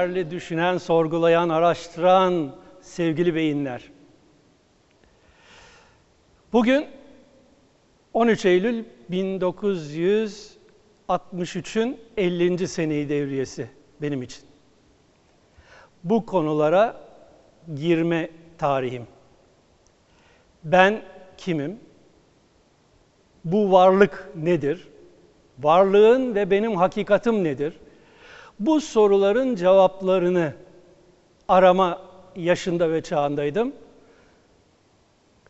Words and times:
değerli 0.00 0.30
düşünen, 0.30 0.78
sorgulayan, 0.78 1.48
araştıran 1.48 2.56
sevgili 2.80 3.34
beyinler. 3.34 3.90
Bugün 6.52 6.86
13 8.12 8.44
Eylül 8.44 8.84
1963'ün 9.10 12.00
50. 12.16 12.68
seneyi 12.68 13.08
devriyesi 13.08 13.70
benim 14.02 14.22
için. 14.22 14.42
Bu 16.04 16.26
konulara 16.26 17.00
girme 17.74 18.30
tarihim. 18.58 19.06
Ben 20.64 21.02
kimim? 21.36 21.80
Bu 23.44 23.72
varlık 23.72 24.30
nedir? 24.36 24.88
Varlığın 25.58 26.34
ve 26.34 26.50
benim 26.50 26.76
hakikatim 26.76 27.44
nedir? 27.44 27.74
Bu 28.60 28.80
soruların 28.80 29.56
cevaplarını 29.56 30.54
arama 31.48 32.02
yaşında 32.36 32.92
ve 32.92 33.02
çağındaydım. 33.02 33.72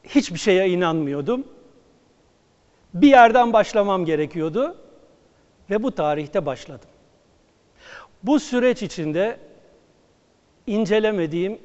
Hiçbir 0.04 0.38
şeye 0.38 0.68
inanmıyordum. 0.68 1.44
Bir 2.94 3.08
yerden 3.08 3.52
başlamam 3.52 4.04
gerekiyordu 4.04 4.76
ve 5.70 5.82
bu 5.82 5.94
tarihte 5.94 6.46
başladım. 6.46 6.88
Bu 8.22 8.40
süreç 8.40 8.82
içinde 8.82 9.38
incelemediğim, 10.66 11.58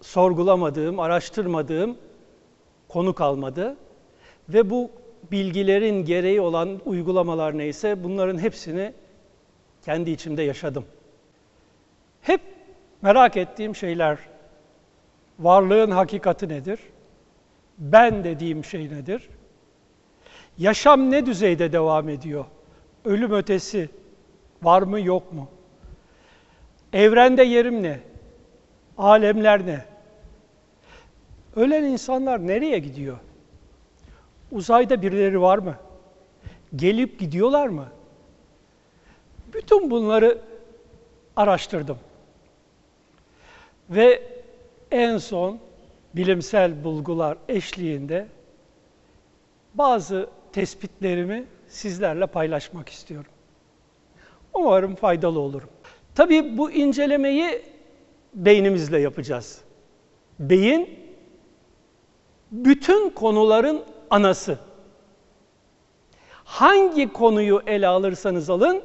sorgulamadığım, 0.00 1.00
araştırmadığım 1.00 1.96
konu 2.88 3.14
kalmadı 3.14 3.76
ve 4.48 4.70
bu 4.70 4.90
bilgilerin 5.30 6.04
gereği 6.04 6.40
olan 6.40 6.80
uygulamalar 6.84 7.58
neyse 7.58 8.04
bunların 8.04 8.38
hepsini 8.38 8.92
kendi 9.86 10.10
içimde 10.10 10.42
yaşadım. 10.42 10.84
Hep 12.22 12.40
merak 13.02 13.36
ettiğim 13.36 13.76
şeyler 13.76 14.18
varlığın 15.38 15.90
hakikati 15.90 16.48
nedir? 16.48 16.80
Ben 17.78 18.24
dediğim 18.24 18.64
şey 18.64 18.90
nedir? 18.90 19.28
Yaşam 20.58 21.10
ne 21.10 21.26
düzeyde 21.26 21.72
devam 21.72 22.08
ediyor? 22.08 22.44
Ölüm 23.04 23.32
ötesi 23.32 23.88
var 24.62 24.82
mı 24.82 25.00
yok 25.00 25.32
mu? 25.32 25.48
Evrende 26.92 27.42
yerim 27.42 27.82
ne? 27.82 28.00
Alemler 28.98 29.66
ne? 29.66 29.84
Ölen 31.56 31.84
insanlar 31.84 32.46
nereye 32.46 32.78
gidiyor? 32.78 33.18
Uzayda 34.52 35.02
birileri 35.02 35.40
var 35.40 35.58
mı? 35.58 35.76
Gelip 36.76 37.18
gidiyorlar 37.18 37.68
mı? 37.68 37.95
Bütün 39.52 39.90
bunları 39.90 40.38
araştırdım. 41.36 41.98
Ve 43.90 44.22
en 44.90 45.18
son 45.18 45.58
bilimsel 46.14 46.84
bulgular 46.84 47.38
eşliğinde 47.48 48.26
bazı 49.74 50.28
tespitlerimi 50.52 51.44
sizlerle 51.68 52.26
paylaşmak 52.26 52.88
istiyorum. 52.88 53.30
Umarım 54.54 54.94
faydalı 54.94 55.40
olurum. 55.40 55.68
Tabii 56.14 56.58
bu 56.58 56.70
incelemeyi 56.70 57.62
beynimizle 58.34 58.98
yapacağız. 59.00 59.60
Beyin 60.38 61.00
bütün 62.52 63.10
konuların 63.10 63.82
anası. 64.10 64.58
Hangi 66.44 67.12
konuyu 67.12 67.62
ele 67.66 67.86
alırsanız 67.86 68.50
alın, 68.50 68.82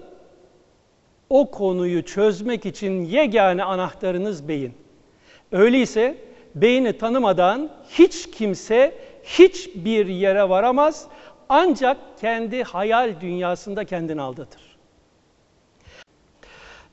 o 1.31 1.51
konuyu 1.51 2.05
çözmek 2.05 2.65
için 2.65 3.05
yegane 3.05 3.63
anahtarınız 3.63 4.47
beyin. 4.47 4.73
Öyleyse 5.51 6.17
beyni 6.55 6.97
tanımadan 6.97 7.69
hiç 7.89 8.31
kimse 8.31 8.95
hiçbir 9.23 10.05
yere 10.05 10.49
varamaz 10.49 11.07
ancak 11.49 11.97
kendi 12.21 12.63
hayal 12.63 13.21
dünyasında 13.21 13.85
kendini 13.85 14.21
aldatır. 14.21 14.61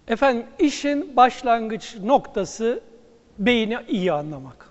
Efendim 0.09 0.47
işin 0.59 1.16
başlangıç 1.16 1.97
noktası 2.03 2.81
beyni 3.38 3.78
iyi 3.88 4.12
anlamak. 4.12 4.69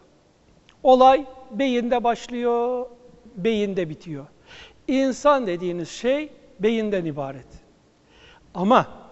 Olay 0.84 1.26
beyinde 1.52 2.04
başlıyor, 2.04 2.86
beyinde 3.36 3.90
bitiyor. 3.90 4.26
İnsan 4.88 5.48
dediğiniz 5.48 5.90
şey 5.90 6.30
beyinden 6.60 7.06
ibaret. 7.06 7.48
Ama 8.54 9.07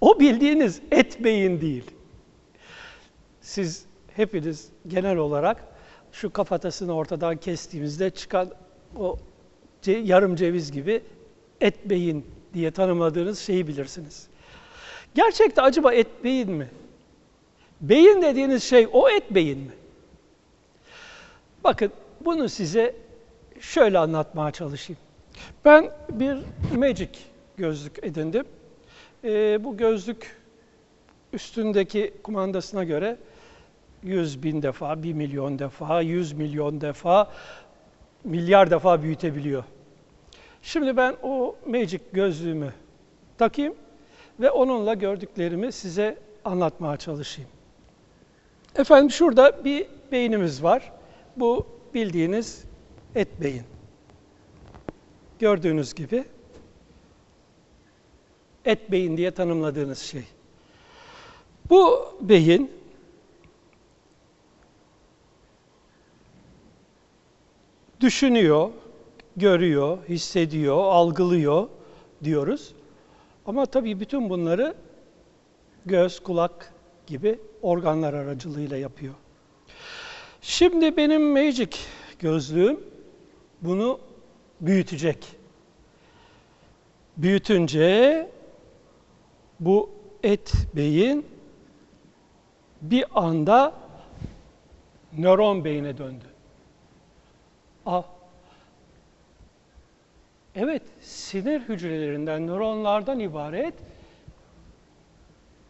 o 0.00 0.20
bildiğiniz 0.20 0.80
et 0.90 1.24
beyin 1.24 1.60
değil. 1.60 1.84
Siz 3.40 3.84
hepiniz 4.16 4.68
genel 4.86 5.16
olarak 5.16 5.64
şu 6.12 6.32
kafatasını 6.32 6.94
ortadan 6.94 7.36
kestiğimizde 7.36 8.10
çıkan 8.10 8.50
o 8.96 9.18
yarım 9.86 10.36
ceviz 10.36 10.72
gibi 10.72 11.02
et 11.60 11.90
beyin 11.90 12.26
diye 12.54 12.70
tanımladığınız 12.70 13.38
şeyi 13.38 13.68
bilirsiniz. 13.68 14.26
Gerçekte 15.14 15.62
acaba 15.62 15.94
et 15.94 16.24
beyin 16.24 16.50
mi? 16.50 16.70
Beyin 17.80 18.22
dediğiniz 18.22 18.62
şey 18.62 18.88
o 18.92 19.08
et 19.08 19.34
beyin 19.34 19.58
mi? 19.58 19.72
Bakın 21.64 21.92
bunu 22.24 22.48
size 22.48 22.96
şöyle 23.60 23.98
anlatmaya 23.98 24.50
çalışayım. 24.50 25.00
Ben 25.64 25.90
bir 26.10 26.38
Magic 26.76 27.10
gözlük 27.56 28.04
edindim. 28.04 28.44
Ee, 29.24 29.64
bu 29.64 29.76
gözlük 29.76 30.36
üstündeki 31.32 32.14
kumandasına 32.22 32.84
göre 32.84 33.16
100 34.02 34.42
bin 34.42 34.62
defa, 34.62 35.02
1 35.02 35.12
milyon 35.12 35.58
defa, 35.58 36.00
100 36.00 36.32
milyon 36.32 36.80
defa, 36.80 37.30
milyar 38.24 38.70
defa 38.70 39.02
büyütebiliyor. 39.02 39.64
Şimdi 40.62 40.96
ben 40.96 41.16
o 41.22 41.56
Magic 41.66 42.00
gözlüğümü 42.12 42.72
takayım 43.38 43.74
ve 44.40 44.50
onunla 44.50 44.94
gördüklerimi 44.94 45.72
size 45.72 46.18
anlatmaya 46.44 46.96
çalışayım. 46.96 47.50
Efendim 48.76 49.10
şurada 49.10 49.64
bir 49.64 49.86
beynimiz 50.12 50.62
var. 50.62 50.92
Bu 51.36 51.66
bildiğiniz 51.94 52.64
et 53.14 53.28
beyin. 53.40 53.64
Gördüğünüz 55.38 55.94
gibi 55.94 56.24
et 58.64 58.90
beyin 58.92 59.16
diye 59.16 59.30
tanımladığınız 59.30 59.98
şey. 59.98 60.24
Bu 61.70 62.12
beyin 62.20 62.70
düşünüyor, 68.00 68.70
görüyor, 69.36 69.98
hissediyor, 70.08 70.76
algılıyor 70.76 71.68
diyoruz. 72.24 72.74
Ama 73.46 73.66
tabii 73.66 74.00
bütün 74.00 74.30
bunları 74.30 74.74
göz, 75.86 76.20
kulak 76.20 76.72
gibi 77.06 77.38
organlar 77.62 78.14
aracılığıyla 78.14 78.76
yapıyor. 78.76 79.14
Şimdi 80.42 80.96
benim 80.96 81.32
Magic 81.32 81.76
gözlüğüm 82.18 82.80
bunu 83.62 84.00
büyütecek. 84.60 85.26
Büyütünce 87.16 88.28
bu 89.64 89.90
et 90.22 90.52
beyin 90.76 91.26
bir 92.82 93.04
anda 93.14 93.74
nöron 95.18 95.64
beyine 95.64 95.98
döndü. 95.98 96.24
Ah, 97.86 98.04
evet 100.54 100.82
sinir 101.00 101.60
hücrelerinden, 101.60 102.46
nöronlardan 102.46 103.20
ibaret 103.20 103.74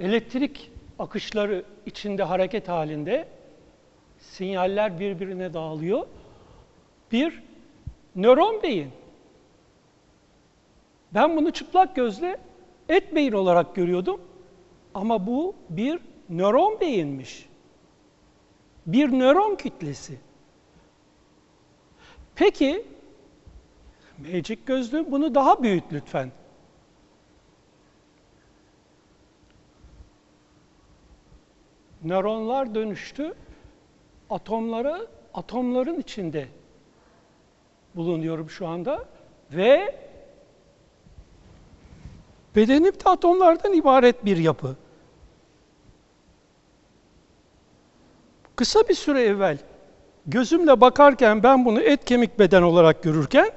elektrik 0.00 0.70
akışları 0.98 1.64
içinde 1.86 2.22
hareket 2.22 2.68
halinde 2.68 3.28
sinyaller 4.18 5.00
birbirine 5.00 5.54
dağılıyor. 5.54 6.06
Bir 7.12 7.42
nöron 8.16 8.62
beyin. 8.62 8.90
Ben 11.14 11.36
bunu 11.36 11.50
çıplak 11.50 11.96
gözle 11.96 12.38
et 12.88 13.14
beyin 13.14 13.32
olarak 13.32 13.74
görüyordum. 13.74 14.20
Ama 14.94 15.26
bu 15.26 15.54
bir 15.70 16.00
nöron 16.28 16.80
beyinmiş. 16.80 17.48
Bir 18.86 19.12
nöron 19.12 19.56
kütlesi. 19.56 20.18
Peki 22.34 22.86
Magic 24.18 24.58
gözlüğü 24.66 25.12
bunu 25.12 25.34
daha 25.34 25.62
büyüt 25.62 25.84
lütfen. 25.92 26.32
Nöronlar 32.04 32.74
dönüştü 32.74 33.34
atomlara, 34.30 35.00
atomların 35.34 36.00
içinde 36.00 36.48
bulunuyorum 37.94 38.50
şu 38.50 38.66
anda 38.66 39.04
ve 39.50 39.98
bedenim 42.56 42.92
de 42.92 43.10
atomlardan 43.10 43.72
ibaret 43.72 44.24
bir 44.24 44.36
yapı. 44.36 44.76
Kısa 48.56 48.88
bir 48.88 48.94
süre 48.94 49.22
evvel 49.22 49.58
gözümle 50.26 50.80
bakarken 50.80 51.42
ben 51.42 51.64
bunu 51.64 51.80
et 51.80 52.04
kemik 52.04 52.38
beden 52.38 52.62
olarak 52.62 53.02
görürken 53.02 53.50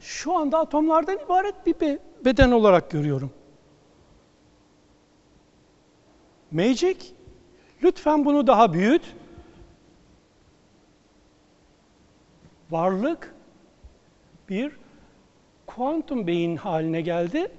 şu 0.00 0.36
anda 0.36 0.58
atomlardan 0.58 1.18
ibaret 1.24 1.66
bir 1.66 1.80
be- 1.80 1.98
beden 2.24 2.50
olarak 2.50 2.90
görüyorum. 2.90 3.30
Magic, 6.50 6.96
lütfen 7.82 8.24
bunu 8.24 8.46
daha 8.46 8.72
büyüt. 8.72 9.02
Varlık 12.70 13.34
bir 14.48 14.76
kuantum 15.66 16.26
beyin 16.26 16.56
haline 16.56 17.00
geldi 17.00 17.52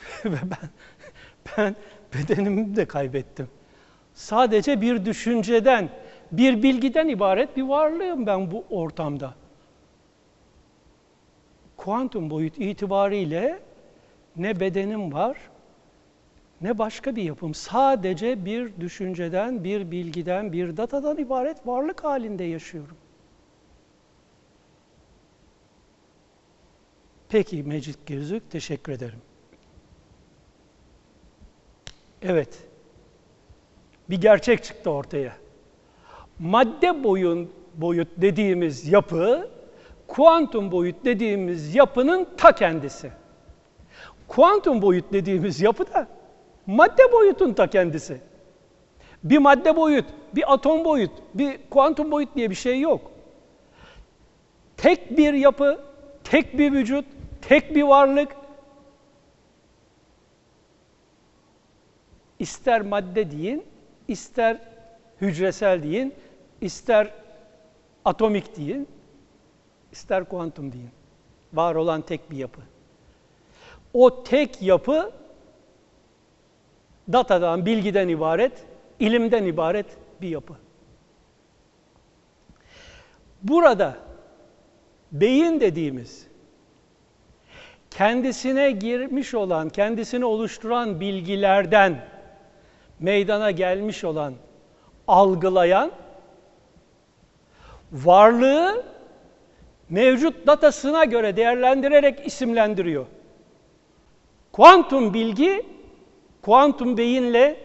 ve 0.24 0.38
ben 0.42 0.68
ben 1.56 1.76
bedenimi 2.14 2.76
de 2.76 2.84
kaybettim. 2.84 3.48
Sadece 4.14 4.80
bir 4.80 5.04
düşünceden, 5.04 5.88
bir 6.32 6.62
bilgiden 6.62 7.08
ibaret 7.08 7.56
bir 7.56 7.62
varlığım 7.62 8.26
ben 8.26 8.50
bu 8.50 8.64
ortamda. 8.70 9.34
Kuantum 11.76 12.30
boyut 12.30 12.58
itibariyle 12.58 13.60
ne 14.36 14.60
bedenim 14.60 15.12
var, 15.12 15.36
ne 16.60 16.78
başka 16.78 17.16
bir 17.16 17.22
yapım. 17.22 17.54
Sadece 17.54 18.44
bir 18.44 18.80
düşünceden, 18.80 19.64
bir 19.64 19.90
bilgiden, 19.90 20.52
bir 20.52 20.76
datadan 20.76 21.18
ibaret 21.18 21.66
varlık 21.66 22.04
halinde 22.04 22.44
yaşıyorum. 22.44 22.96
Peki 27.28 27.62
Mecit 27.62 28.06
Gözlük, 28.06 28.50
teşekkür 28.50 28.92
ederim. 28.92 29.20
Evet, 32.22 32.58
bir 34.10 34.20
gerçek 34.20 34.64
çıktı 34.64 34.90
ortaya. 34.90 35.32
Madde 36.38 37.04
boyun 37.04 37.50
boyut 37.74 38.08
dediğimiz 38.16 38.88
yapı, 38.88 39.48
kuantum 40.06 40.72
boyut 40.72 41.04
dediğimiz 41.04 41.74
yapının 41.74 42.28
ta 42.36 42.52
kendisi. 42.52 43.10
Kuantum 44.28 44.82
boyut 44.82 45.12
dediğimiz 45.12 45.60
yapı 45.60 45.92
da 45.92 46.08
madde 46.66 47.12
boyutun 47.12 47.52
ta 47.52 47.66
kendisi. 47.66 48.20
Bir 49.24 49.38
madde 49.38 49.76
boyut, 49.76 50.04
bir 50.34 50.52
atom 50.52 50.84
boyut, 50.84 51.10
bir 51.34 51.58
kuantum 51.70 52.10
boyut 52.10 52.36
diye 52.36 52.50
bir 52.50 52.54
şey 52.54 52.80
yok. 52.80 53.10
Tek 54.76 55.16
bir 55.16 55.34
yapı, 55.34 55.80
tek 56.24 56.58
bir 56.58 56.72
vücut, 56.72 57.04
tek 57.42 57.74
bir 57.74 57.82
varlık. 57.82 58.39
İster 62.40 62.80
madde 62.80 63.30
deyin, 63.30 63.64
ister 64.08 64.58
hücresel 65.20 65.82
deyin, 65.82 66.14
ister 66.60 67.10
atomik 68.04 68.56
deyin, 68.56 68.88
ister 69.92 70.24
kuantum 70.24 70.72
deyin. 70.72 70.90
Var 71.52 71.74
olan 71.74 72.02
tek 72.02 72.30
bir 72.30 72.36
yapı. 72.36 72.60
O 73.94 74.24
tek 74.24 74.62
yapı 74.62 75.12
datadan, 77.12 77.66
bilgiden 77.66 78.08
ibaret, 78.08 78.52
ilimden 79.00 79.44
ibaret 79.44 79.86
bir 80.20 80.28
yapı. 80.28 80.54
Burada 83.42 83.98
beyin 85.12 85.60
dediğimiz 85.60 86.26
kendisine 87.90 88.70
girmiş 88.70 89.34
olan, 89.34 89.68
kendisini 89.68 90.24
oluşturan 90.24 91.00
bilgilerden 91.00 92.06
meydana 93.00 93.50
gelmiş 93.50 94.04
olan, 94.04 94.34
algılayan 95.08 95.92
varlığı 97.92 98.84
mevcut 99.88 100.46
datasına 100.46 101.04
göre 101.04 101.36
değerlendirerek 101.36 102.26
isimlendiriyor. 102.26 103.06
Kuantum 104.52 105.14
bilgi 105.14 105.66
kuantum 106.42 106.96
beyinle 106.96 107.56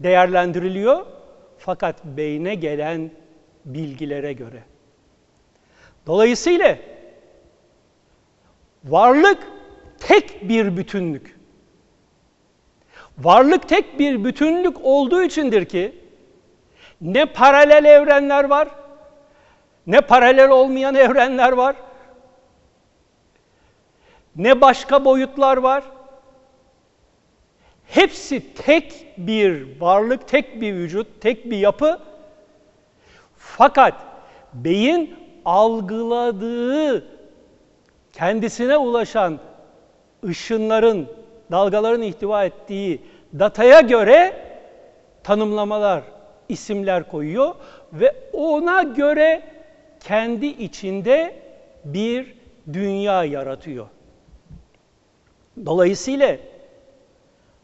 değerlendiriliyor 0.00 1.06
fakat 1.58 2.04
beyne 2.04 2.54
gelen 2.54 3.10
bilgilere 3.64 4.32
göre. 4.32 4.62
Dolayısıyla 6.06 6.78
varlık 8.84 9.48
tek 9.98 10.48
bir 10.48 10.76
bütünlük. 10.76 11.37
Varlık 13.18 13.68
tek 13.68 13.98
bir 13.98 14.24
bütünlük 14.24 14.76
olduğu 14.82 15.22
içindir 15.22 15.64
ki 15.64 15.94
ne 17.00 17.26
paralel 17.26 17.84
evrenler 17.84 18.44
var, 18.44 18.68
ne 19.86 20.00
paralel 20.00 20.50
olmayan 20.50 20.94
evrenler 20.94 21.52
var, 21.52 21.76
ne 24.36 24.60
başka 24.60 25.04
boyutlar 25.04 25.56
var. 25.56 25.84
Hepsi 27.86 28.54
tek 28.54 29.06
bir 29.18 29.80
varlık, 29.80 30.28
tek 30.28 30.60
bir 30.60 30.74
vücut, 30.74 31.20
tek 31.20 31.50
bir 31.50 31.56
yapı. 31.56 31.98
Fakat 33.36 33.94
beyin 34.54 35.16
algıladığı, 35.44 37.04
kendisine 38.12 38.76
ulaşan 38.76 39.38
ışınların, 40.24 41.08
dalgaların 41.50 42.02
ihtiva 42.02 42.44
ettiği 42.44 43.02
dataya 43.38 43.80
göre 43.80 44.48
tanımlamalar, 45.22 46.02
isimler 46.48 47.10
koyuyor 47.10 47.54
ve 47.92 48.14
ona 48.32 48.82
göre 48.82 49.42
kendi 50.00 50.46
içinde 50.46 51.42
bir 51.84 52.34
dünya 52.72 53.24
yaratıyor. 53.24 53.86
Dolayısıyla 55.66 56.36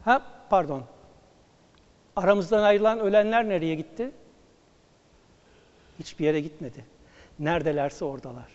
ha 0.05 0.21
pardon. 0.49 0.83
Aramızdan 2.15 2.63
ayrılan 2.63 2.99
ölenler 2.99 3.49
nereye 3.49 3.75
gitti? 3.75 4.11
Hiçbir 5.99 6.25
yere 6.25 6.41
gitmedi. 6.41 6.85
Neredelerse 7.39 8.05
oradalar. 8.05 8.47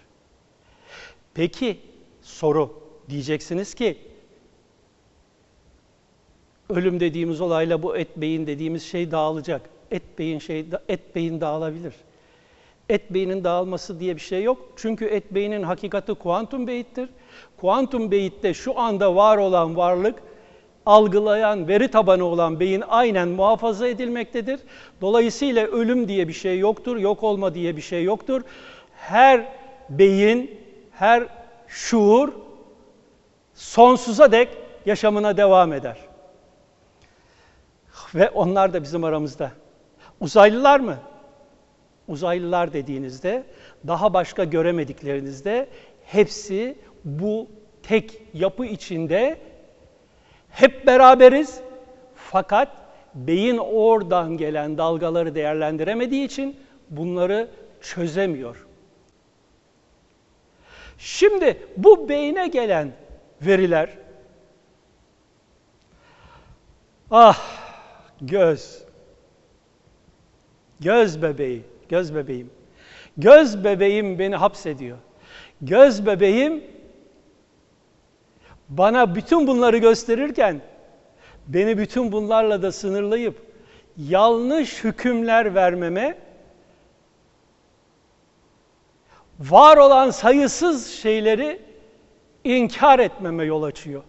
Peki 1.35 1.81
soru 2.23 2.83
diyeceksiniz 3.09 3.75
ki 3.75 4.10
ölüm 6.71 7.01
dediğimiz 7.01 7.41
olayla 7.41 7.83
bu 7.83 7.97
et 7.97 8.09
beyin 8.17 8.47
dediğimiz 8.47 8.83
şey 8.83 9.11
dağılacak. 9.11 9.63
Et 9.91 10.03
beyin 10.19 10.39
şey 10.39 10.67
et 10.89 11.15
beyin 11.15 11.41
dağılabilir. 11.41 11.95
Et 12.89 13.11
beynin 13.11 13.45
dağılması 13.45 14.01
diye 14.01 14.17
bir 14.17 14.21
şey 14.21 14.43
yok. 14.43 14.69
Çünkü 14.77 15.05
et 15.05 15.35
beynin 15.35 15.63
hakikati 15.63 16.15
kuantum 16.15 16.67
beyittir. 16.67 17.09
Kuantum 17.57 18.11
beyitte 18.11 18.55
şu 18.55 18.79
anda 18.79 19.17
var 19.17 19.39
olan 19.39 19.77
varlık 19.77 20.23
algılayan, 20.87 21.69
veri 21.69 21.89
tabanı 21.89 22.25
olan 22.25 22.61
beyin 22.61 22.83
aynen 22.89 23.29
muhafaza 23.29 23.89
edilmektedir. 23.89 24.61
Dolayısıyla 25.01 25.67
ölüm 25.67 26.09
diye 26.09 26.29
bir 26.29 26.33
şey 26.33 26.59
yoktur, 26.59 26.97
yok 26.97 27.23
olma 27.23 27.55
diye 27.55 27.77
bir 27.77 27.83
şey 27.83 28.05
yoktur. 28.05 28.43
Her 28.97 29.45
beyin, 29.91 30.51
her 30.93 31.27
şuur 31.69 32.33
sonsuza 33.55 34.33
dek 34.33 34.49
yaşamına 34.87 35.37
devam 35.37 35.73
eder. 35.73 36.10
Ve 38.15 38.31
onlar 38.31 38.73
da 38.73 38.83
bizim 38.83 39.05
aramızda. 39.05 39.53
Uzaylılar 40.21 40.81
mı? 40.81 40.97
Uzaylılar 42.09 42.73
dediğinizde, 42.73 43.45
daha 43.87 44.15
başka 44.15 44.45
göremediklerinizde 44.45 45.69
hepsi 46.05 46.79
bu 47.05 47.47
tek 47.83 48.23
yapı 48.35 48.67
içinde 48.67 49.39
hep 50.51 50.87
beraberiz. 50.87 51.61
Fakat 52.15 52.69
beyin 53.15 53.59
oradan 53.59 54.37
gelen 54.37 54.79
dalgaları 54.79 55.35
değerlendiremediği 55.35 56.25
için 56.25 56.57
bunları 56.91 57.49
çözemiyor. 57.81 58.67
Şimdi 60.99 61.59
bu 61.77 62.09
beyne 62.09 62.49
gelen 62.49 62.93
veriler 63.43 63.91
ah 67.11 67.50
göz. 68.21 68.83
Göz 70.81 71.23
bebeği 71.23 71.63
göz 71.89 72.15
bebeğim. 72.15 72.51
Göz 73.17 73.65
bebeğim 73.65 74.19
beni 74.19 74.37
hapsediyor. 74.37 74.99
Göz 75.61 76.07
bebeğim 76.07 76.65
bana 78.69 79.15
bütün 79.15 79.47
bunları 79.47 79.79
gösterirken 79.79 80.61
beni 81.49 81.79
bütün 81.79 82.13
bunlarla 82.13 82.63
da 82.63 82.73
sınırlayıp 82.73 83.43
yanlış 83.97 84.85
hükümler 84.85 85.55
vermeme 85.55 86.19
var 89.41 89.77
olan 89.77 90.11
sayısız 90.11 90.91
şeyleri 90.91 91.63
inkar 92.45 92.99
etmeme 92.99 93.45
yol 93.45 93.63
açıyor. 93.63 94.03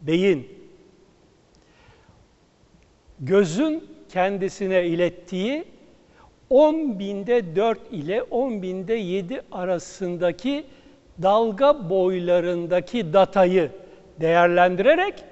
Beyin 0.00 0.63
gözün 3.26 3.88
kendisine 4.08 4.86
ilettiği 4.86 5.64
10 6.50 6.98
binde 6.98 7.56
4 7.56 7.78
ile 7.90 8.22
10 8.22 8.62
binde 8.62 8.94
7 8.94 9.42
arasındaki 9.52 10.66
dalga 11.22 11.90
boylarındaki 11.90 13.12
datayı 13.12 13.70
değerlendirerek 14.20 15.24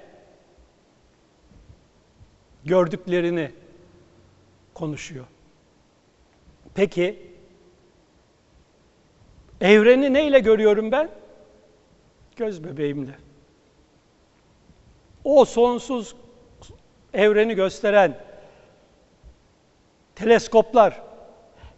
gördüklerini 2.65 3.51
konuşuyor. 4.73 5.25
Peki 6.75 7.31
evreni 9.61 10.13
neyle 10.13 10.39
görüyorum 10.39 10.91
ben? 10.91 11.09
Göz 12.35 12.63
bebeğimle. 12.63 13.15
O 15.23 15.45
sonsuz 15.45 16.15
evreni 17.13 17.55
gösteren 17.55 18.17
teleskoplar 20.15 21.01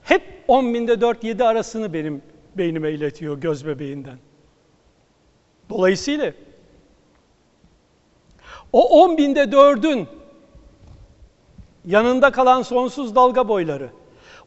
hep 0.03 0.43
10 0.47 0.73
binde 0.73 1.01
4 1.01 1.23
7 1.23 1.43
arasını 1.43 1.93
benim 1.93 2.21
beynime 2.55 2.91
iletiyor 2.91 3.37
göz 3.37 3.67
bebeğinden. 3.67 4.17
Dolayısıyla 5.69 6.33
o 8.73 9.03
10 9.03 9.17
binde 9.17 9.43
4'ün 9.43 10.07
yanında 11.85 12.31
kalan 12.31 12.61
sonsuz 12.61 13.15
dalga 13.15 13.47
boyları, 13.47 13.89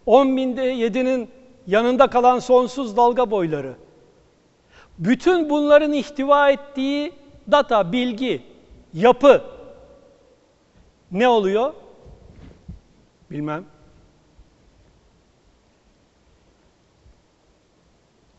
10 0.06 0.36
binde 0.36 0.74
7'nin 0.74 1.30
yanında 1.66 2.06
kalan 2.06 2.38
sonsuz 2.38 2.96
dalga 2.96 3.30
boyları, 3.30 3.74
bütün 4.98 5.50
bunların 5.50 5.92
ihtiva 5.92 6.50
ettiği 6.50 7.12
data, 7.50 7.92
bilgi, 7.92 8.42
yapı 8.94 9.42
ne 11.12 11.28
oluyor? 11.28 11.74
Bilmem. 13.30 13.64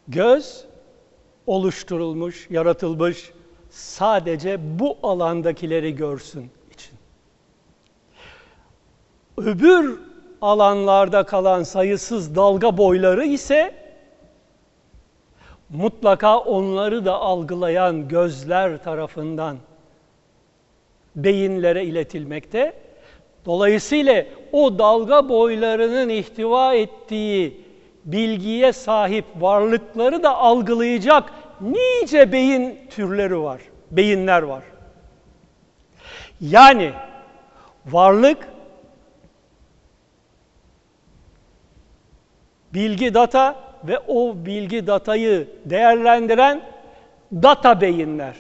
Göz 0.08 0.66
oluşturulmuş, 1.48 2.48
yaratılmış 2.50 3.32
sadece 3.70 4.80
bu 4.80 4.98
alandakileri 5.04 5.96
görsün 5.96 6.52
için. 6.74 6.94
Öbür 9.38 10.00
alanlarda 10.42 11.24
kalan 11.24 11.64
sayısız 11.64 12.36
dalga 12.36 12.78
boyları 12.78 13.26
ise 13.26 13.76
mutlaka 15.70 16.38
onları 16.38 17.06
da 17.06 17.16
algılayan 17.16 18.08
gözler 18.08 18.84
tarafından 18.84 19.58
beyinlere 21.16 21.86
iletilmekte. 21.86 22.74
Dolayısıyla 23.46 24.26
o 24.52 24.80
dalga 24.80 25.30
boylarının 25.30 26.10
ihtiva 26.10 26.74
ettiği 26.74 27.62
bilgiye 28.06 28.74
sahip 28.74 29.26
varlıkları 29.36 30.24
da 30.24 30.38
algılayacak 30.38 31.34
nice 31.62 32.32
beyin 32.32 32.80
türleri 32.90 33.42
var, 33.42 33.62
beyinler 33.92 34.42
var. 34.42 34.64
Yani 36.42 36.92
varlık 37.86 38.50
bilgi 42.74 43.14
data 43.14 43.56
ve 43.84 44.00
o 44.00 44.36
bilgi 44.46 44.88
datayı 44.88 45.48
değerlendiren 45.66 46.62
data 47.34 47.82
beyinler, 47.82 48.36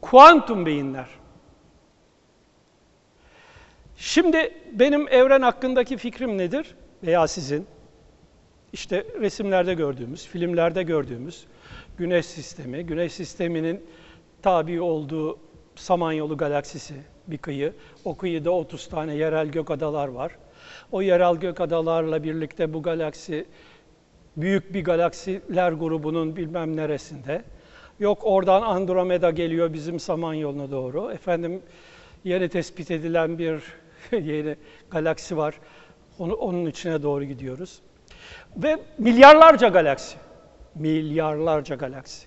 kuantum 0.00 0.66
beyinler. 0.66 1.06
Şimdi 3.96 4.54
benim 4.72 5.08
evren 5.08 5.42
hakkındaki 5.42 5.96
fikrim 5.96 6.38
nedir 6.38 6.74
veya 7.02 7.28
sizin? 7.28 7.66
İşte 8.72 9.06
resimlerde 9.20 9.74
gördüğümüz, 9.74 10.26
filmlerde 10.26 10.82
gördüğümüz 10.82 11.44
Güneş 11.98 12.26
sistemi, 12.26 12.86
Güneş 12.86 13.12
sisteminin 13.12 13.86
tabi 14.42 14.80
olduğu 14.80 15.38
Samanyolu 15.74 16.36
galaksisi 16.36 16.94
bir 17.26 17.38
kıyı. 17.38 17.72
O 18.04 18.16
kıyıda 18.16 18.50
30 18.50 18.88
tane 18.88 19.14
yerel 19.14 19.46
gök 19.46 19.70
adalar 19.70 20.08
var. 20.08 20.32
O 20.92 21.02
yerel 21.02 21.36
gök 21.36 21.60
adalarla 21.60 22.24
birlikte 22.24 22.74
bu 22.74 22.82
galaksi 22.82 23.46
büyük 24.36 24.74
bir 24.74 24.84
galaksiler 24.84 25.72
grubunun 25.72 26.36
bilmem 26.36 26.76
neresinde. 26.76 27.44
Yok 28.00 28.18
oradan 28.22 28.62
Andromeda 28.62 29.30
geliyor 29.30 29.72
bizim 29.72 30.00
Samanyolu'na 30.00 30.70
doğru. 30.70 31.12
Efendim 31.12 31.62
yeni 32.24 32.48
tespit 32.48 32.90
edilen 32.90 33.38
bir 33.38 33.62
yeni 34.12 34.56
galaksi 34.90 35.36
var. 35.36 35.54
Onu, 36.18 36.34
onun 36.34 36.66
içine 36.66 37.02
doğru 37.02 37.24
gidiyoruz. 37.24 37.80
Ve 38.56 38.78
milyarlarca 38.98 39.68
galaksi. 39.68 40.16
Milyarlarca 40.74 41.74
galaksi. 41.74 42.26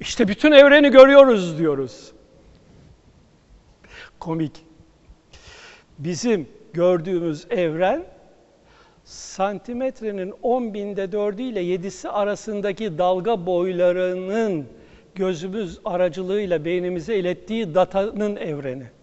İşte 0.00 0.28
bütün 0.28 0.52
evreni 0.52 0.90
görüyoruz 0.90 1.58
diyoruz. 1.58 2.12
Komik. 4.18 4.52
Bizim 5.98 6.48
gördüğümüz 6.72 7.46
evren 7.50 8.04
santimetrenin 9.04 10.34
10 10.42 10.74
binde 10.74 11.04
4'ü 11.04 11.42
ile 11.42 11.62
7'si 11.62 12.08
arasındaki 12.08 12.98
dalga 12.98 13.46
boylarının 13.46 14.66
gözümüz 15.14 15.80
aracılığıyla 15.84 16.64
beynimize 16.64 17.16
ilettiği 17.16 17.74
datanın 17.74 18.36
evreni. 18.36 18.95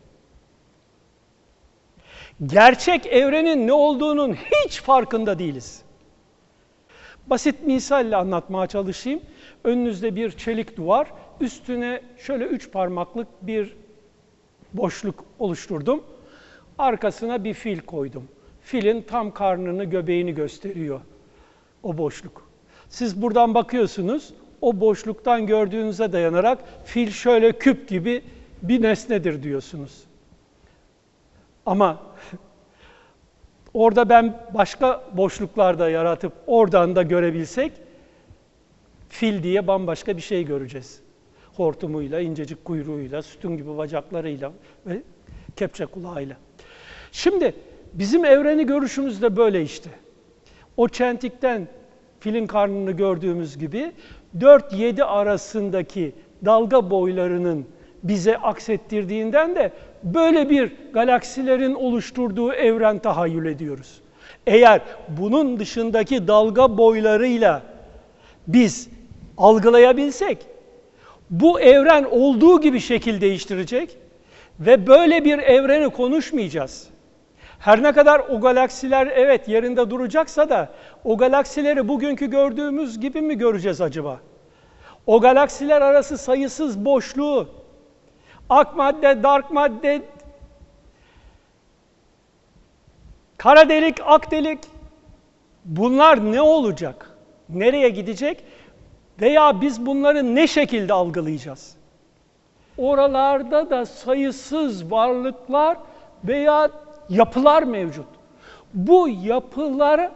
Gerçek 2.46 3.06
evrenin 3.06 3.68
ne 3.68 3.74
olduğunun 3.74 4.34
hiç 4.34 4.82
farkında 4.82 5.40
değiliz. 5.40 5.82
Basit 7.28 7.64
misalle 7.64 8.16
anlatmaya 8.16 8.68
çalışayım. 8.68 9.22
Önünüzde 9.64 10.16
bir 10.16 10.32
çelik 10.32 10.78
duvar, 10.78 11.08
üstüne 11.42 12.02
şöyle 12.18 12.46
üç 12.46 12.72
parmaklık 12.72 13.28
bir 13.42 13.78
boşluk 14.74 15.26
oluşturdum. 15.40 16.04
Arkasına 16.78 17.44
bir 17.44 17.54
fil 17.54 17.80
koydum. 17.80 18.28
Filin 18.62 19.02
tam 19.02 19.34
karnını, 19.34 19.84
göbeğini 19.84 20.36
gösteriyor 20.36 21.02
o 21.84 21.98
boşluk. 21.98 22.50
Siz 22.90 23.22
buradan 23.22 23.54
bakıyorsunuz, 23.54 24.34
o 24.62 24.80
boşluktan 24.80 25.48
gördüğünüze 25.48 26.12
dayanarak 26.12 26.60
fil 26.86 27.12
şöyle 27.12 27.52
küp 27.52 27.88
gibi 27.88 28.24
bir 28.62 28.82
nesnedir 28.82 29.44
diyorsunuz. 29.44 30.04
Ama 31.66 32.02
orada 33.74 34.10
ben 34.10 34.48
başka 34.54 35.04
boşluklarda 35.14 35.90
yaratıp 35.90 36.34
oradan 36.48 36.96
da 36.96 37.04
görebilsek 37.04 37.72
fil 39.10 39.44
diye 39.44 39.68
bambaşka 39.68 40.18
bir 40.18 40.22
şey 40.22 40.46
göreceğiz. 40.46 41.02
Hortumuyla, 41.56 42.20
incecik 42.20 42.66
kuyruğuyla, 42.66 43.22
sütun 43.22 43.58
gibi 43.58 43.78
bacaklarıyla 43.78 44.52
ve 44.86 45.02
kepçe 45.56 45.86
kulağıyla. 45.86 46.36
Şimdi 47.12 47.56
bizim 47.94 48.26
evreni 48.26 48.66
görüşümüz 48.66 49.22
de 49.22 49.38
böyle 49.38 49.62
işte. 49.62 49.90
O 50.78 50.88
çentikten 50.88 51.68
filin 52.20 52.48
karnını 52.48 52.92
gördüğümüz 52.92 53.58
gibi 53.58 53.92
4-7 54.38 55.04
arasındaki 55.04 56.16
dalga 56.46 56.90
boylarının 56.90 57.66
bize 58.04 58.38
aksettirdiğinden 58.38 59.56
de 59.56 59.72
böyle 60.04 60.50
bir 60.50 60.72
galaksilerin 60.94 61.74
oluşturduğu 61.74 62.54
evren 62.54 63.00
tahayyül 63.00 63.46
ediyoruz. 63.46 64.02
Eğer 64.48 64.82
bunun 65.08 65.60
dışındaki 65.60 66.28
dalga 66.28 66.78
boylarıyla 66.78 67.62
biz 68.48 68.90
algılayabilsek 69.38 70.38
bu 71.30 71.62
evren 71.62 72.04
olduğu 72.04 72.62
gibi 72.62 72.80
şekil 72.80 73.22
değiştirecek 73.22 73.98
ve 74.60 74.88
böyle 74.88 75.26
bir 75.26 75.40
evreni 75.40 75.90
konuşmayacağız. 75.90 76.88
Her 77.60 77.84
ne 77.84 77.92
kadar 77.92 78.20
o 78.20 78.42
galaksiler 78.42 79.08
evet 79.08 79.48
yerinde 79.48 79.90
duracaksa 79.90 80.50
da 80.50 80.70
o 81.04 81.18
galaksileri 81.18 81.88
bugünkü 81.88 82.30
gördüğümüz 82.30 83.00
gibi 83.00 83.22
mi 83.22 83.38
göreceğiz 83.38 83.82
acaba? 83.82 84.20
O 85.08 85.22
galaksiler 85.22 85.82
arası 85.82 86.18
sayısız 86.18 86.86
boşluğu, 86.86 87.48
ak 88.50 88.76
madde, 88.76 89.24
dark 89.24 89.52
madde, 89.52 90.02
kara 93.38 93.70
delik, 93.70 93.98
ak 94.06 94.32
delik 94.32 94.60
bunlar 95.66 96.32
ne 96.32 96.42
olacak? 96.42 97.10
Nereye 97.50 97.90
gidecek? 97.90 98.44
Veya 99.22 99.62
biz 99.62 99.86
bunları 99.86 100.36
ne 100.36 100.48
şekilde 100.48 100.94
algılayacağız? 100.94 101.76
Oralarda 102.78 103.70
da 103.70 103.86
sayısız 103.86 104.92
varlıklar 104.92 105.78
veya 106.24 106.70
yapılar 107.10 107.64
mevcut. 107.64 108.06
Bu 108.74 109.08
yapıları 109.10 110.12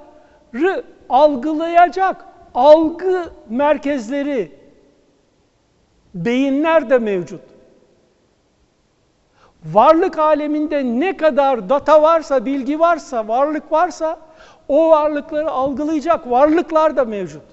algılayacak 1.09 2.25
algı 2.55 3.33
merkezleri, 3.49 4.51
beyinler 6.15 6.89
de 6.89 6.97
mevcut. 6.97 7.41
Varlık 9.71 10.19
aleminde 10.19 10.83
ne 10.83 11.17
kadar 11.17 11.69
data 11.69 12.01
varsa, 12.01 12.45
bilgi 12.45 12.79
varsa, 12.79 13.27
varlık 13.27 13.71
varsa 13.71 14.19
o 14.67 14.89
varlıkları 14.89 15.51
algılayacak 15.51 16.29
varlıklar 16.29 16.97
da 16.97 17.05
mevcut. 17.05 17.43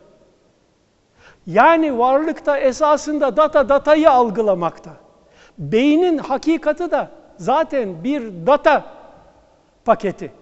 Yani 1.46 1.98
varlıkta 1.98 2.58
esasında 2.58 3.36
data 3.36 3.68
datayı 3.68 4.10
algılamakta. 4.10 4.90
Beynin 5.58 6.18
hakikati 6.18 6.90
da 6.90 7.10
zaten 7.36 8.04
bir 8.04 8.46
data 8.46 8.84
paketi. 9.84 10.32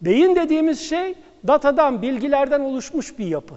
Beyin 0.00 0.36
dediğimiz 0.36 0.88
şey 0.88 1.14
datadan, 1.46 2.02
bilgilerden 2.02 2.60
oluşmuş 2.60 3.18
bir 3.18 3.26
yapı. 3.26 3.54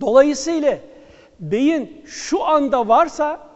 Dolayısıyla 0.00 0.78
beyin 1.40 2.02
şu 2.06 2.44
anda 2.44 2.88
varsa 2.88 3.51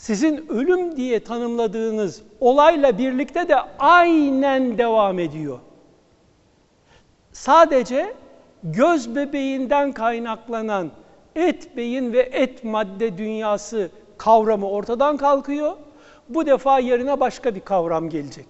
sizin 0.00 0.48
ölüm 0.48 0.96
diye 0.96 1.20
tanımladığınız 1.20 2.22
olayla 2.40 2.98
birlikte 2.98 3.48
de 3.48 3.56
aynen 3.78 4.78
devam 4.78 5.18
ediyor. 5.18 5.58
Sadece 7.32 8.14
göz 8.64 9.14
bebeğinden 9.14 9.92
kaynaklanan 9.92 10.90
et 11.36 11.76
beyin 11.76 12.12
ve 12.12 12.20
et 12.20 12.64
madde 12.64 13.18
dünyası 13.18 13.90
kavramı 14.18 14.70
ortadan 14.70 15.16
kalkıyor. 15.16 15.72
Bu 16.28 16.46
defa 16.46 16.78
yerine 16.78 17.20
başka 17.20 17.54
bir 17.54 17.60
kavram 17.60 18.08
gelecek. 18.08 18.46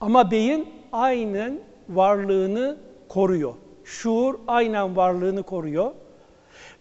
Ama 0.00 0.30
beyin 0.30 0.68
aynen 0.92 1.60
varlığını 1.88 2.76
koruyor. 3.08 3.54
Şuur 3.84 4.34
aynen 4.48 4.96
varlığını 4.96 5.42
koruyor. 5.42 5.90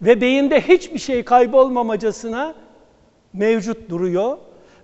Ve 0.01 0.21
beyinde 0.21 0.61
hiçbir 0.61 1.00
şey 1.00 1.23
kaybolmamacasına 1.23 2.55
mevcut 3.33 3.89
duruyor 3.89 4.38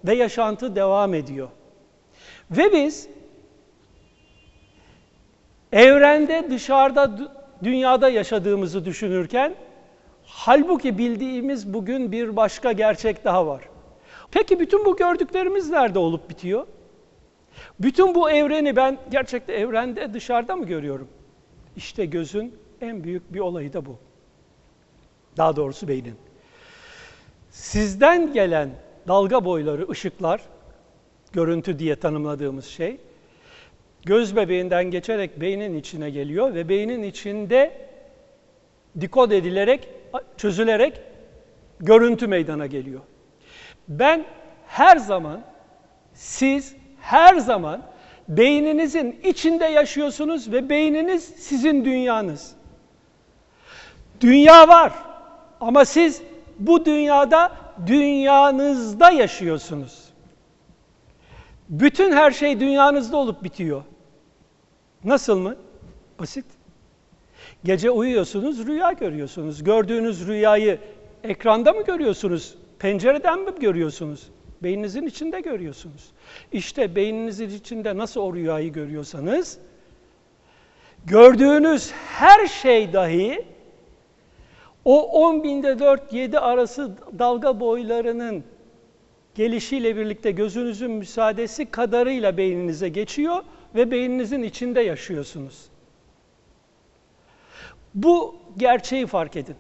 ve 0.06 0.16
yaşantı 0.16 0.76
devam 0.76 1.14
ediyor. 1.14 1.48
Ve 2.52 2.74
biz 2.74 3.10
evrende 5.72 6.48
dışarıda 6.50 7.12
dünyada 7.64 8.10
yaşadığımızı 8.10 8.86
düşünürken 8.86 9.56
halbuki 10.24 10.98
bildiğimiz 10.98 11.74
bugün 11.74 12.12
bir 12.12 12.36
başka 12.36 12.72
gerçek 12.72 13.26
daha 13.26 13.48
var. 13.48 13.70
Peki 14.32 14.60
bütün 14.60 14.86
bu 14.86 14.98
gördüklerimiz 14.98 15.70
nerede 15.70 16.00
olup 16.00 16.30
bitiyor? 16.30 16.68
Bütün 17.80 18.16
bu 18.16 18.32
evreni 18.32 18.76
ben 18.76 18.98
gerçekten 19.12 19.54
evrende 19.54 20.14
dışarıda 20.14 20.56
mı 20.56 20.66
görüyorum? 20.66 21.08
İşte 21.76 22.06
gözün 22.06 22.56
en 22.82 23.04
büyük 23.04 23.34
bir 23.34 23.40
olayı 23.40 23.74
da 23.74 23.86
bu. 23.86 23.98
Daha 25.38 25.56
doğrusu 25.56 25.88
beynin. 25.88 26.16
Sizden 27.58 28.34
gelen 28.34 28.70
dalga 29.08 29.46
boyları, 29.46 29.90
ışıklar, 29.90 30.42
görüntü 31.32 31.80
diye 31.80 31.96
tanımladığımız 31.96 32.66
şey, 32.66 32.98
göz 34.06 34.36
bebeğinden 34.36 34.84
geçerek 34.84 35.42
beynin 35.42 35.78
içine 35.78 36.10
geliyor 36.10 36.54
ve 36.54 36.70
beynin 36.70 37.04
içinde 37.04 37.90
dikod 39.02 39.32
edilerek, 39.32 39.90
çözülerek 40.38 41.02
görüntü 41.80 42.28
meydana 42.28 42.66
geliyor. 42.66 43.02
Ben 43.88 44.26
her 44.68 44.98
zaman, 44.98 45.42
siz 46.14 46.76
her 47.02 47.36
zaman 47.36 47.82
beyninizin 48.28 49.20
içinde 49.24 49.66
yaşıyorsunuz 49.66 50.52
ve 50.52 50.70
beyniniz 50.70 51.24
sizin 51.24 51.86
dünyanız. 51.86 52.56
Dünya 54.22 54.68
var 54.68 54.94
ama 55.60 55.86
siz 55.86 56.22
bu 56.60 56.86
dünyada 56.86 57.52
dünyanızda 57.88 59.12
yaşıyorsunuz. 59.12 60.08
Bütün 61.70 62.12
her 62.12 62.32
şey 62.32 62.60
dünyanızda 62.60 63.18
olup 63.18 63.44
bitiyor. 63.44 63.84
Nasıl 65.04 65.40
mı? 65.40 65.56
Basit. 66.20 66.46
Gece 67.64 67.90
uyuyorsunuz, 67.90 68.68
rüya 68.68 68.92
görüyorsunuz. 68.92 69.64
Gördüğünüz 69.64 70.28
rüyayı 70.28 70.80
ekranda 71.24 71.74
mı 71.74 71.84
görüyorsunuz? 71.84 72.56
Pencereden 72.80 73.40
mi 73.40 73.52
görüyorsunuz? 73.60 74.30
Beyninizin 74.64 75.06
içinde 75.06 75.40
görüyorsunuz. 75.40 76.12
İşte 76.52 76.96
beyninizin 76.96 77.50
içinde 77.50 77.98
nasıl 77.98 78.22
o 78.22 78.34
rüyayı 78.34 78.74
görüyorsanız, 78.74 79.58
gördüğünüz 81.06 81.92
her 81.92 82.48
şey 82.48 82.94
dahi 82.94 83.46
o 84.88 85.02
10 85.02 85.44
binde 85.44 85.68
4-7 85.68 86.40
arası 86.40 86.92
dalga 87.20 87.60
boylarının 87.60 88.44
gelişiyle 89.36 89.98
birlikte 89.98 90.32
gözünüzün 90.32 90.92
müsaadesi 90.92 91.66
kadarıyla 91.66 92.38
beyninize 92.38 92.90
geçiyor 92.90 93.44
ve 93.76 93.92
beyninizin 93.92 94.44
içinde 94.44 94.82
yaşıyorsunuz. 94.82 95.66
Bu 97.96 98.36
gerçeği 98.58 99.08
fark 99.08 99.36
edin. 99.36 99.56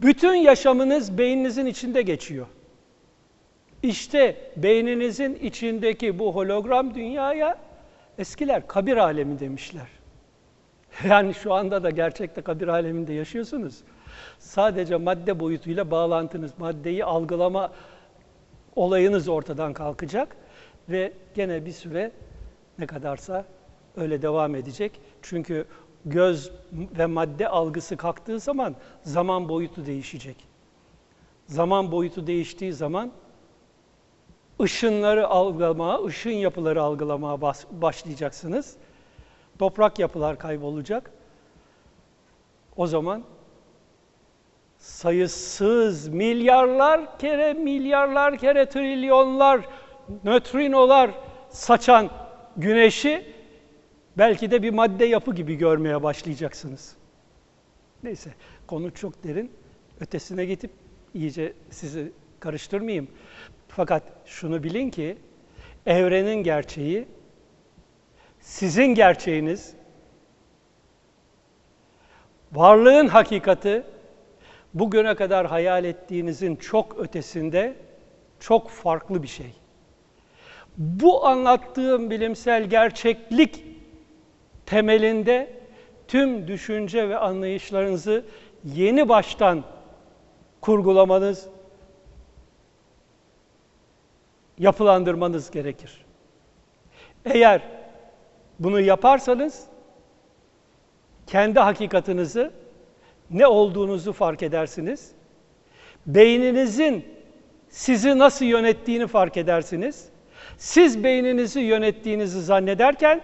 Bütün 0.00 0.34
yaşamınız 0.34 1.18
beyninizin 1.18 1.66
içinde 1.66 2.02
geçiyor. 2.02 2.46
İşte 3.82 4.36
beyninizin 4.56 5.34
içindeki 5.34 6.18
bu 6.18 6.34
hologram 6.34 6.94
dünyaya 6.94 7.58
eskiler 8.18 8.66
kabir 8.66 8.96
alemi 8.96 9.40
demişler. 9.40 9.86
Yani 11.08 11.34
şu 11.34 11.54
anda 11.54 11.82
da 11.82 11.90
gerçekte 11.90 12.42
kabir 12.42 12.68
aleminde 12.68 13.12
yaşıyorsunuz. 13.12 13.82
Sadece 14.38 14.96
madde 14.96 15.40
boyutuyla 15.40 15.90
bağlantınız, 15.90 16.58
maddeyi 16.58 17.04
algılama 17.04 17.72
olayınız 18.76 19.28
ortadan 19.28 19.72
kalkacak 19.72 20.36
ve 20.88 21.12
gene 21.34 21.66
bir 21.66 21.72
süre 21.72 22.12
ne 22.78 22.86
kadarsa 22.86 23.44
öyle 23.96 24.22
devam 24.22 24.54
edecek. 24.54 25.00
Çünkü 25.22 25.66
göz 26.04 26.52
ve 26.72 27.06
madde 27.06 27.48
algısı 27.48 27.96
kalktığı 27.96 28.40
zaman 28.40 28.74
zaman 29.02 29.48
boyutu 29.48 29.86
değişecek. 29.86 30.36
Zaman 31.46 31.92
boyutu 31.92 32.26
değiştiği 32.26 32.72
zaman 32.72 33.12
ışınları 34.62 35.28
algılamaya, 35.28 36.04
ışın 36.04 36.30
yapıları 36.30 36.82
algılamaya 36.82 37.40
başlayacaksınız. 37.70 38.76
Toprak 39.58 39.98
yapılar 39.98 40.38
kaybolacak. 40.38 41.10
O 42.76 42.86
zaman 42.86 43.24
sayısız 44.82 46.08
milyarlar 46.08 47.18
kere 47.18 47.52
milyarlar 47.52 48.38
kere 48.38 48.68
trilyonlar 48.68 49.68
nötrinolar 50.24 51.10
saçan 51.48 52.10
güneşi 52.56 53.34
belki 54.18 54.50
de 54.50 54.62
bir 54.62 54.70
madde 54.70 55.04
yapı 55.04 55.34
gibi 55.34 55.54
görmeye 55.54 56.02
başlayacaksınız. 56.02 56.96
Neyse 58.02 58.30
konu 58.66 58.94
çok 58.94 59.24
derin. 59.24 59.52
Ötesine 60.00 60.44
gidip 60.44 60.70
iyice 61.14 61.52
sizi 61.70 62.12
karıştırmayayım. 62.40 63.08
Fakat 63.68 64.02
şunu 64.26 64.62
bilin 64.62 64.90
ki 64.90 65.18
evrenin 65.86 66.42
gerçeği 66.42 67.08
sizin 68.40 68.86
gerçeğiniz 68.86 69.74
varlığın 72.52 73.06
hakikati 73.06 73.82
bugüne 74.74 75.14
kadar 75.14 75.46
hayal 75.46 75.84
ettiğinizin 75.84 76.56
çok 76.56 76.98
ötesinde 76.98 77.76
çok 78.40 78.70
farklı 78.70 79.22
bir 79.22 79.28
şey. 79.28 79.52
Bu 80.76 81.26
anlattığım 81.26 82.10
bilimsel 82.10 82.64
gerçeklik 82.64 83.64
temelinde 84.66 85.62
tüm 86.08 86.48
düşünce 86.48 87.08
ve 87.08 87.18
anlayışlarınızı 87.18 88.24
yeni 88.64 89.08
baştan 89.08 89.64
kurgulamanız, 90.60 91.48
yapılandırmanız 94.58 95.50
gerekir. 95.50 96.04
Eğer 97.24 97.62
bunu 98.58 98.80
yaparsanız 98.80 99.66
kendi 101.26 101.60
hakikatinizi 101.60 102.50
ne 103.32 103.46
olduğunuzu 103.46 104.12
fark 104.12 104.42
edersiniz. 104.42 105.10
Beyninizin 106.06 107.04
sizi 107.68 108.18
nasıl 108.18 108.44
yönettiğini 108.44 109.06
fark 109.06 109.36
edersiniz. 109.36 110.08
Siz 110.58 111.04
beyninizi 111.04 111.60
yönettiğinizi 111.60 112.42
zannederken 112.42 113.20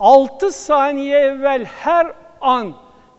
6 0.00 0.52
saniye 0.52 1.18
evvel 1.18 1.64
her 1.64 2.12
an 2.40 2.74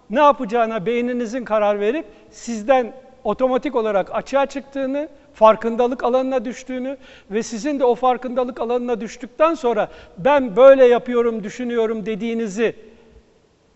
ne 0.09 0.19
yapacağına 0.19 0.86
beyninizin 0.86 1.45
karar 1.45 1.79
verip 1.79 2.05
sizden 2.31 2.93
otomatik 3.23 3.75
olarak 3.75 4.15
açığa 4.15 4.45
çıktığını, 4.45 5.09
farkındalık 5.33 6.03
alanına 6.03 6.45
düştüğünü 6.45 6.97
ve 7.31 7.43
sizin 7.43 7.79
de 7.79 7.86
o 7.86 7.95
farkındalık 7.95 8.59
alanına 8.59 9.01
düştükten 9.01 9.53
sonra 9.53 9.89
ben 10.17 10.55
böyle 10.55 10.86
yapıyorum, 10.86 11.43
düşünüyorum 11.43 12.05
dediğinizi 12.05 12.75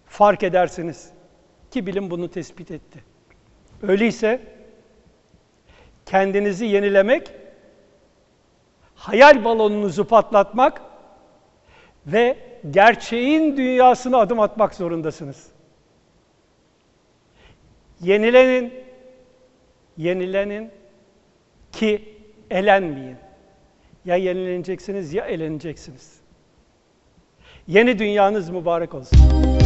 fark 0.05 0.43
edersiniz. 0.43 1.16
Ki 1.71 1.87
bilim 1.87 2.11
bunu 2.11 2.29
tespit 2.29 2.71
etti. 2.71 3.03
Öyleyse 3.81 4.41
kendinizi 6.05 6.65
yenilemek 6.65 7.31
hayal 8.95 9.45
balonunuzu 9.45 10.05
patlatmak 10.07 10.81
ve 12.07 12.37
gerçeğin 12.71 13.57
dünyasına 13.57 14.17
adım 14.17 14.39
atmak 14.39 14.75
zorundasınız. 14.75 15.47
Yenilenin, 18.01 18.73
yenilenin 19.97 20.71
ki 21.71 22.17
elenmeyin. 22.49 23.17
Ya 24.05 24.15
yenileneceksiniz 24.15 25.13
ya 25.13 25.25
eleneceksiniz. 25.25 26.21
Yeni 27.67 27.99
dünyanız 27.99 28.49
mübarek 28.49 28.93
olsun. 28.93 29.56